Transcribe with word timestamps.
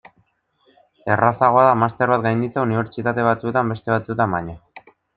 Errazagoa 1.15 1.67
da 1.69 1.77
master 1.83 2.15
bat 2.15 2.25
gainditzea 2.25 2.65
unibertsitate 2.71 3.29
batzuetan 3.31 3.73
beste 3.75 3.97
batzuetan 3.99 4.39
baino. 4.39 4.61